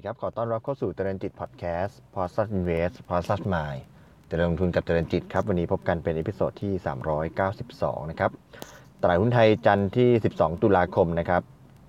[0.00, 3.80] ดีครับ ขอต้อนรับเข้าสู่เจริญจิตพอดแคสต์ p o s t Invest p o s t Mind
[4.28, 6.72] เจริญลงทุนกับเจริญจิตครับ วันนี้พบกันเป็น episode ที่
[7.42, 8.30] 392 นะครับ
[9.02, 11.42] ตลาดหุ้นไทยจันทร์ที่ 12 ตุลาคมนะครับ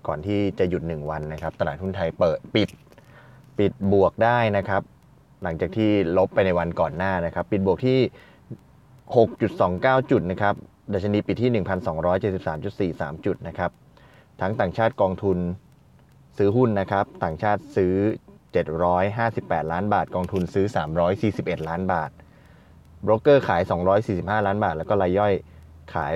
[0.08, 2.70] ก่อนที่จะหยุด 1 วันนะครับ ตลาดหุ้นไทยเปิดปิด
[3.60, 4.82] ปิดบวกได้นะครับ
[5.44, 8.00] หลังจากที่ลบไปในวันก่อนหน้านะครับ ปิดบวกที่
[9.24, 10.56] 6.29 จุดนะครับ
[10.94, 11.64] ดัชนีปิดที่
[13.18, 13.72] 1,273.43 จุดนะครับ
[14.42, 15.40] ทั้งต่างชาติกองทุน
[16.38, 17.94] ซื้อหุ้นนะครับ ต่างชาติซื้อ
[18.84, 20.66] 758 ล้านบาท กองทุนซื้อ
[21.18, 22.10] 341 ล้านบาท
[23.06, 23.62] บรกเกอร์ขาย
[24.04, 25.34] 245 ล้านบาท แล้วก็รายย่อย
[25.94, 26.14] ขาย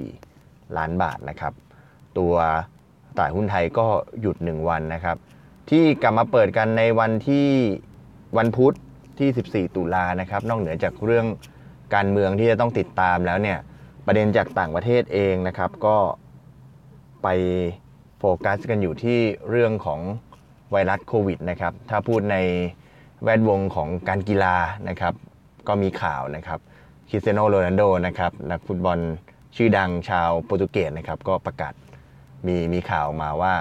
[0.00, 1.52] 854 ล้านบาทนะครับ
[2.18, 2.34] ตัว
[3.16, 3.86] ตลาดหุ้นไทยก็
[4.20, 5.16] หยุด 1 วันนะครับ
[5.70, 7.48] ที่กลับมาเปิดกันในวันที่
[8.38, 8.74] วันพุธ
[9.18, 11.26] ที่ 14 ตุลานะครับ นอกเหนือจากเรื่อง
[11.94, 13.58] การเมืองที่จะต้องติดตามแล้วเนี่ย
[14.06, 15.96] ประเด็นจากต่างประเทศเองนะครับ ก็
[17.22, 17.28] ไป
[18.24, 19.18] โฟกัสกันอยู่ที่
[19.50, 20.00] เรื่องของ
[20.72, 22.36] ไวรัสโควิดนะครับ ถ้าพูดใน
[23.24, 24.56] แวดวงของการกีฬา
[24.88, 25.14] นะครับ
[25.68, 26.58] ก็มีข่าวนะครับ
[27.08, 28.98] คริสเตียโนโรนัลโดนะครับนักฟุตบอล
[29.56, 31.74] ชื่อดังชาวโปรตุเกสนะครับ ก็ประกาศ
[32.46, 33.54] มีมีข่าวมาว่า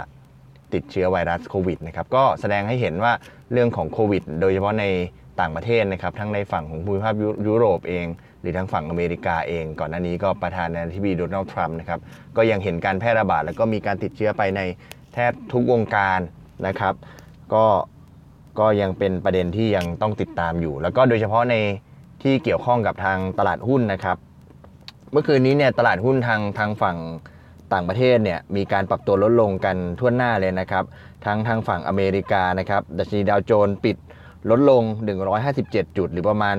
[0.74, 3.14] ติดเชื้อไวรัสโควิดนะครับ ก็แสดงให้เห็นว่า
[3.52, 4.86] เรื่องของโควิด โดยเฉพาะใน
[5.40, 7.16] ต่างประเทศนะครับทั้งในฝั่งของภูมิภาค
[7.48, 8.06] ยุโรปเอง
[8.42, 12.00] หรือทั้งฝั่งอเมริกาเอง ก่อนหน้านี้ก็ประธานาธิบดีโดนัลด์ทรัมป์นะครับ
[12.38, 14.62] ก็ยังเห็นการแพร่ระบาด แล้วก็มีการติดเชื้อไปใน
[15.14, 16.20] แทบทุกวงการ
[16.68, 16.94] นะครับ
[17.54, 17.66] ก็
[18.60, 21.56] ก็ยังเป็นประเด็นที่ยังต้องติดตามอยู่ แล้วก็โดยเฉพาะใน
[22.24, 24.18] ที่เกี่ยวข้องกับทางตลาดหุ้นนะครับ
[25.12, 26.98] เมื่อคืนนี้เนี่ยตลาดหุ้นทางทางฝั่ง
[27.74, 30.84] ต่างประเทศเนี่ยมีการปรับตัวลดลงกันทั่วหน้าเลยนะครับ
[31.26, 33.98] ทั้งทางฝั่งอเมริกานะครับดัชนีดาวโจนส์ปิด
[34.50, 34.84] ลดลง
[35.40, 36.56] 157 จุด หรือประมาณ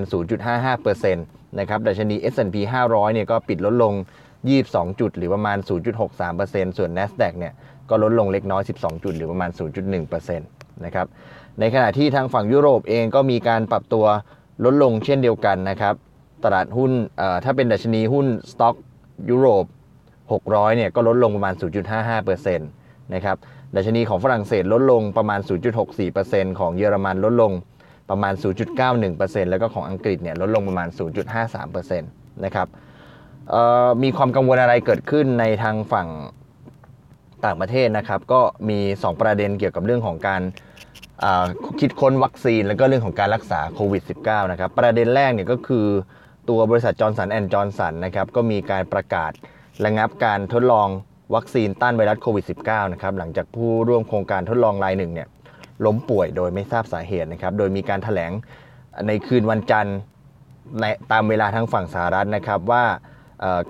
[0.56, 2.56] 0.55%นะครับดัชนี S&P
[2.88, 3.94] 500 เนี่ยก็ปิดลดลง
[4.42, 5.58] 22 จุด หรือประมาณ
[6.18, 7.52] 0.63%ส่วน NASDAQ เนี่ย
[7.90, 9.50] ก็ลดลงเล็กน้อย 12 จุด หรือประมาณ
[9.96, 11.06] 0.1%นะครับ
[11.60, 14.04] ในขณะที่ทางฝั่งยุโรปเองก็มีการปรับตัว
[14.64, 15.94] ลดลงเช่นเดียวกันนะครับ
[16.44, 16.90] ตลาดหุ้น
[17.44, 18.76] ถ้าเป็นดัชนีหุ้นสต็อก
[19.30, 19.64] ยุโรป
[20.20, 21.54] 600 เนี่ยก็ลดลงประมาณ
[22.14, 23.36] 0.55%นะครับ
[23.76, 25.40] ดัชนีของฝรั่งเศสลดลงประมาณ
[25.98, 27.52] 0.64%ของเยอรมันลดลง
[28.10, 28.34] ประมาณ
[28.92, 30.88] 0.91%แล้วก็ของอังกฤษเนี่ยลดลงประมาณ
[31.46, 32.68] 0.53%นะครับ
[34.02, 36.08] มีความกังวลอะไรเกิดขึ้นในทางฝั่ง
[37.44, 40.42] ต่างประเทศนะครับ ก็มี 2 ประเด็นเกี่ยวกับเรื่องของการ
[41.80, 45.86] คิดค้นวัคซีน แล้วก็เรื่องของการรักษาโควิด -19 นะครับ ประเด็นแรกเนี่ยก็คือ
[46.48, 49.32] ตัวบริษัทจอร์นสันแอนด์จอร์นสันนะครับก็มีการประกาศ
[49.84, 50.88] ระงับการทดลอง
[51.34, 55.28] วัคซีนต้านไวรัสโควิด -19 นะครับหลังจากผู้ร่วมโครงการทดลองรายหนึ่งเนี่ย
[55.86, 58.32] ล้มป่วยโดยไม่ทราบสาเหตุนะครับ โดยมีการแถลง
[59.06, 59.96] ในคืนวันจันทร์
[60.80, 62.84] ในตามเวลาทางฝั่งสหรัฐนะครับว่า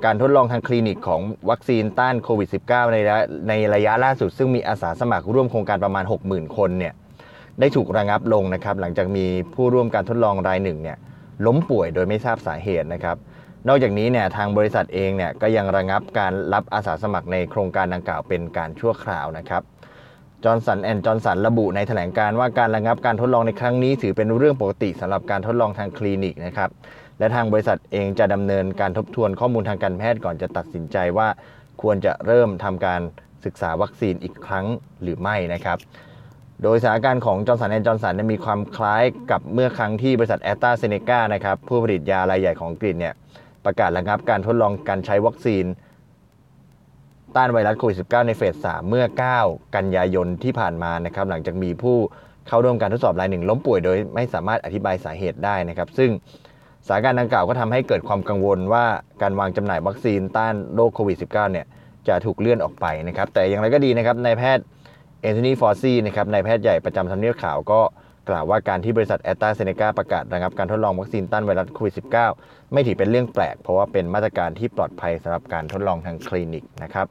[0.04, 2.96] การทดลองทางคลินิกของวัคซีนต้านโควิด -19 ใน
[3.48, 6.92] ในระยะล่าสุด ซึ่งมีอาสาสมัครร่วมโครงการประมาณ 60,000 คนเนี่ย
[7.60, 10.96] ได้ถูกระงับลงนะครับ หลังจากมีผู้ร่วมการทดลองรายหนึ่งเนี่ย
[11.46, 13.16] ล้มป่วยโดยไม่ทราบสาเหตุนะครับ
[13.68, 19.62] นอกจากนี้เนี่ยทางบริษัทเองเนี่ยก็ยังระงับการรับอาสาสมัครในโครงการดังกล่าวเป็นการชั่วคราวนะครับ
[20.44, 26.70] จอร์นสันแอนด์จอร์นสันระบุในแถลงการณ์ว่าการระงับการทดลองในครั้งนี้ถือเป็นเรื่องปกติสำหรับการทดลองทางคลินิกนะครับ
[27.18, 31.28] และทางบริษัทเองจะดำเนินการทบทวนข้อมูลทางการแพทย์ก่อนจะตัดสินใจว่า
[31.82, 33.00] ควรจะเริ่มทำการ
[33.44, 34.66] ศึกษาวัคซีนอีกครั้ง
[35.02, 35.78] หรือไม่นะครับ
[36.62, 43.14] โดยสถานการณ์ของจอร์นสันแอนด์จอร์นสันมีความคล้ายกับเมื่อครั้งที่บริษัทแอสตราเซเนกานะครับผู้ผลิตยารายใหญ่ของอังกฤษเนี่ย
[43.64, 45.64] ประกาศระงับการทดลองการใช้วัคซีน
[47.36, 49.04] ต้านไวรัสโควิด -19 ในเฟส 3 เมื่อ
[49.40, 51.96] 9 กันยายนที่ผ่านมานะครับหลังจากมีผู้
[52.48, 56.10] เข้าร่วมการทดสอบรายหนึ่งล้มป่วยโดยไม่สามารถอธิบายสาเหตุได้นะครับ ซึ่ง
[56.86, 58.84] สถานการณ์ดังกล่าวก็ทำให้เกิดความกังวลว่า
[59.22, 61.66] การวางจำหน่ายวัคซีนต้านโรคโควิด -19 เนี่ย
[62.08, 64.64] จะถูกเลื่อนออกไปนะครับ แต่อย่างไรก็ดีนะครับนายแพทย์
[65.22, 67.80] แอนโทนีเฟาซีนะครับนายแพทย์ใหญ่ประจำทำเนียบขาวก็
[68.28, 71.94] กล่าวว่าการที่บริษัทแอสตราเซเนกาประกาศระงับการทดลองวัคซีนต้านไวรัสโควิด
[72.34, 77.06] -19 ไม่ถือเป็นเรื่องแปลก เพราะว่าเป็นมาตรการที่ปลอดภัยสำหรับการทดลองทางคลินิกนะครับ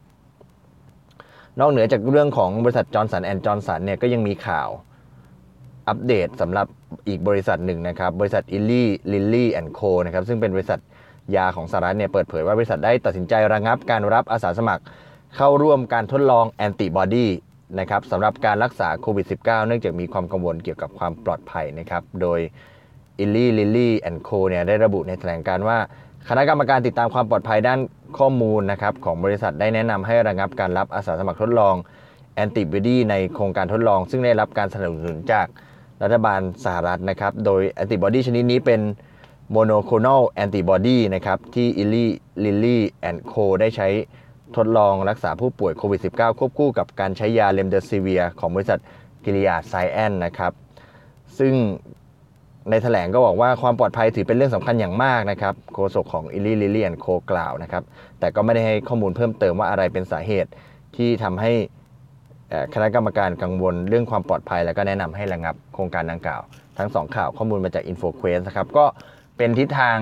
[1.61, 4.69] นอกเหนือจากเรื่องของบริษัทจอร์นสันแอนด์จอร์นสันเนี่ยก็ยังมีข่าว
[5.87, 6.67] อัปเดตสำหรับ
[7.07, 10.79] อีกบริษัทหนึ่งนะครับ บริษัทอิลลี่ลิลลี่แอนด์โคนะครับซึ่งเป็นบริษัท
[11.35, 14.83] ยาของสหรัฐเนี่ยเปิดเผยว่าบริษัทได้ตัดสินใจระงับการรับอาสาสมัคร
[15.35, 17.27] เข้าร่วมการทดลองแอนติบอดี
[17.79, 22.39] นะครับสำหรับการรักษาโควิด -19 เนื่องจากมีความกังวลเกี่ยวกับความปลอดภัยนะครับ โดย
[23.19, 25.77] อิลลี่ลิลลี่แอนด์โคเนี่ยได้ระบุในแถลงการณ์ว่า
[26.29, 27.79] คณะกรรมการติดตามความปลอดภัยด้าน
[28.17, 31.75] ข้อมูลนะครับของบริษัทได้แนะนำให้ระงับการรับอาสาสมัครทดลอง
[32.35, 35.47] แอนติบอดีในโครงการทดลอง ซึ่งได้รับการสนับสนุนจาก
[36.03, 38.81] รัฐบาลสหรัฐนะครับ โดยแอนติบอดีชนิดนี้เป็น
[39.51, 42.09] โมโนโคลนอลแอนติบอดีนะครับที่อิลลี่
[42.43, 43.87] ลิลลี่แอนด์โคได้ใช้
[44.55, 48.79] ทดลองรักษาผู้ป่วยโควิด -19 ควบคู่กับการใช้ยาเรมเดซิเวียร์ของบริษัท
[49.25, 50.53] กิลเลียดไซแอนซ์นะครับ
[51.39, 51.53] ซึ่ง
[52.69, 57.83] ในแถลงก็บอกว่าความปลอดภัยถือเป็นเรื่องสำคัญอย่างมากนะครับโฆษกของอีไลลิลลี่แอนด์โคกล่าวนะครับ
[58.19, 60.49] แต่ก็ไม่ได้ให้ข้อมูลเพิ่มเติมว่าอะไรเป็นสาเหตุ
[60.95, 61.51] ที่ทำให้
[62.73, 66.41] คณะกรรมการกังวลเรื่องความปลอดภัย แล้วก็แนะนำให้ระงับโครงการดังกล่าว
[66.77, 68.85] ทั้งสองข่าวข้อมูลมาจาก InfoQuest นะครับก็
[69.37, 69.97] เป็นทิศทาง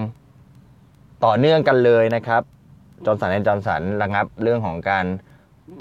[1.25, 2.41] ต่อเนื่องกันเลยนะครับ
[3.06, 5.06] Johnson & Johnson ระงับเรื่องของการ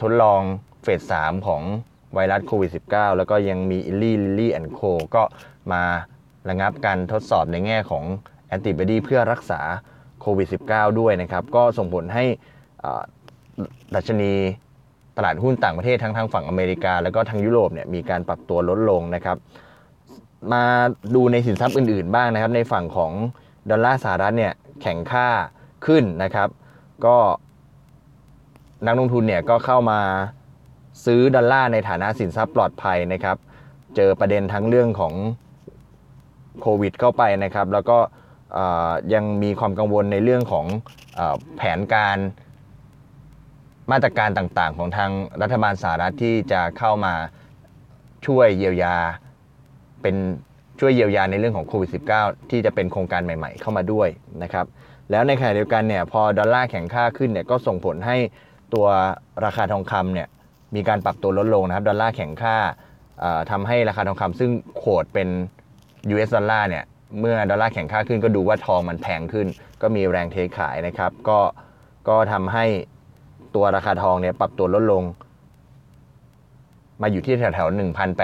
[0.01, 0.41] ทดลอง
[0.83, 1.63] phase 3ของ
[2.15, 4.81] ไวรัสโควิด -19 แล้วก็ยังมี Eli Lilly and Co
[5.15, 5.23] ก็
[5.73, 5.83] มา
[6.49, 8.05] ระงับการทดสอบในแง่ของ
[8.47, 9.61] แอนติบอดีเพื่อรักษา
[10.21, 12.25] โควิด -19 ด้วยนะครับ ก็ส่งผลให้
[13.95, 14.33] ดัชนี
[15.17, 19.37] ตลาดหุ้นต่างประเทศทั้งทางฝั่งอเมริกา แล้วก็ทางยุโรปเนี่ยมีการปรับตัวลดลงนะครับ
[20.53, 20.65] มา
[21.15, 23.13] ดูในสินทรัพย์อื่นๆบ้างนะครับ ในฝั่งของ
[23.71, 24.53] ดอลลาร์สหรัฐเนี่ย
[24.83, 25.29] แข็งค่า
[25.87, 26.49] ขึ้นนะครับ
[27.07, 27.17] ก็
[28.87, 30.01] นักลงทุนเนี่ยก็เข้ามา
[31.05, 33.37] ซื้อดอลลาร์ในฐานะสินทรัพย์ปลอดภัยนะครับ
[33.97, 35.15] เจอประเด็นทั้งเรื่องของ
[36.61, 37.99] โควิดเข้าไปนะครับ แล้วก็
[39.15, 40.67] ยังมีความกังวลในเรื่องของ
[41.19, 41.21] อ
[41.57, 42.19] แผนการ
[43.93, 45.11] มาตรการต่างๆ ของทาง
[45.43, 47.15] รัฐบาลสหรัฐที่จะเข้ามา
[48.27, 48.97] ช่วยเยียวยา
[50.03, 50.17] เป็น
[50.81, 51.91] ช่วยเยียวยาในเรื่องของโควิด
[52.21, 54.09] -19 ที่จะเป็นโครงการใหม่ๆ เข้ามาด้วย
[54.43, 54.67] นะครับ
[55.11, 58.17] แล้วในขณะเดียวกันเนี่ยพอดอลลาร์แข็งค่าขึ้นเนี่ยก็ส่งผลให้
[58.75, 58.87] ตัว
[59.45, 60.29] ราคาทองคำเนี่ย
[60.75, 62.57] มีการปรับตัวลดลงนะครับ ดอลลาร์แข็งค่า
[63.21, 65.29] เอ่อทำให้ราคาทองคำซึ่งโขดเป็น
[66.15, 66.85] US ดอลลาร์เนี่ย
[67.21, 69.47] เมื่อดอลลาร์แข็งค่าขึ้นก็ดูว่าทองมันแพงขึ้น
[69.83, 71.39] ก็มีแรงเทขายนะครับ ก็
[72.09, 72.65] ก็ทำให้
[73.55, 75.03] ตัวราคาทองเนี่ยปรับตัวลดลง
[77.03, 77.79] มาอยู่ที่แถวๆ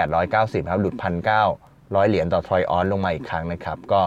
[0.07, 0.95] 1,890 ครับ หลุด
[1.47, 4.01] 1,900 เหรียญต่อทรอยออนลงมาอีกครั้งนะครับ ก็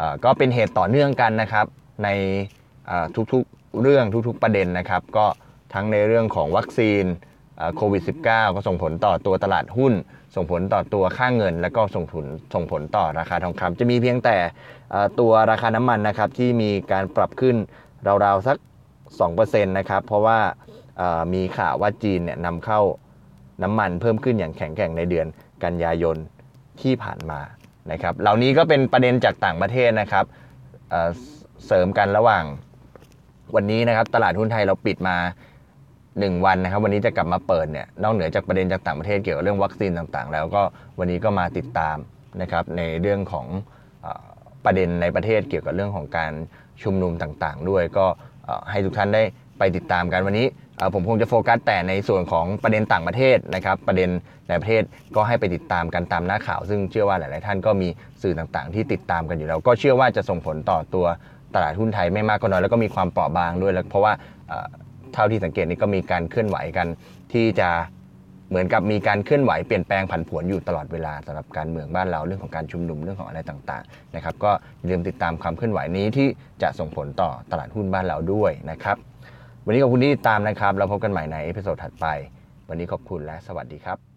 [0.00, 1.66] อ่อก็เป็นเหตุต่อเนื่องกันนะครับ
[2.04, 2.08] ใน
[2.90, 5.26] อ่อทุกๆเรื่องทุกๆประเด็นนะครับ ก็
[5.74, 7.04] ทั้งในเรื่องของวัคซีน
[7.76, 9.92] โควิด -19 ก็ส่งผลต่อตัวตลาดหุ้น
[10.36, 12.24] ส่งผลต่อตัวค่าเงิน แล้วก็ส่งผล
[12.54, 14.36] ส่งผลต่อราคาทองคำจะมีเพียงแต่
[15.20, 17.56] ตัวราคาน้ำมันนะครับที่มีการปรับขึ้น
[18.24, 18.56] ราวๆสัก
[19.12, 20.38] 2%นะครับเพราะว่า
[21.34, 22.80] มีข่าวว่าจีนเนี่ยนำเข้า
[23.62, 25.26] น้ำมันเพิ่มขึ้นอย่างแข็งแกร่งในเดือน
[25.64, 26.16] กันยายน
[26.80, 27.40] ที่ผ่านมา
[27.92, 30.24] นะครับเหล่านี้ก็เป็นประเด็นจากต่างประเทศนะครับ
[31.66, 32.44] เสริมกันระหว่าง
[33.54, 35.16] วันนี้นะครับตลาดหุ้นไทยเราปิดมา
[36.20, 40.62] 1วันนะครับ วันนี้จะกลับมาเปิดเนี่ยนอกเหนือจากประเด็นจากต่างประเทศเกี่ยวกับเรื่องวัคซีนต่างๆ แล้วก็
[40.98, 41.96] วันนี้ก็มาติดตาม
[42.42, 43.46] นะครับในเรื่องของ
[44.64, 46.32] ประเด็นในประเทศเกี่ยวกับเรื่องของการ
[46.82, 48.06] ชุมนุมต่างๆ ด้วยก็
[48.70, 49.22] ให้ทุกท่านได้
[49.58, 50.46] ไปติดตามกันวันนี้
[50.94, 54.10] ผมคงจะโฟกัสแต่ในส่วนของประเด็นต่างประเทศนะครับ ประเด็น
[54.48, 54.82] ในประเทศ
[55.16, 57.88] ก็ให้ไปติดตามกันตามหน้าข่าว ซึ่งเชื่อว่าหลายๆท่านก็มี
[58.22, 61.06] สื่อต่างๆ ที่ติดตามกันอยู่แล้ว ก็เชื่อว่าจะส่งผลต่อตัว
[61.54, 64.12] ตลาดหุ้นไทยไม่มากก็น้อยแล้วก็มีความเปราะบางด้วยแล้วเพราะว่า
[65.14, 66.86] เท่าที่สังเกตนี่ก็มีการเคลื่อนไหวกัน
[67.32, 67.70] ที่จะ
[68.48, 76.28] เหมือนกับมีการเคลื่อนไหวเปลี่ยนแปลงผันผวนอยู่ตลอดเวลาสำหรับการเมืองบ้านเราเรื่องของการชุมนุมเรื่องของอะไรต่างๆนะครับก็อย่าลืมติดตามความเคลื่อนไหวนี้ที่
[76.62, 78.96] จะส่งผลต่อตลาดหุ้นบ้านเราด้วยนะครับ
[79.64, 82.06] วันนี้ขอบคุณที่ติดตามนะครับเราพบกันใหม่ใน episode ถัดไป
[82.68, 84.11] วันนี้ขอบคุณและสวัสดีครับ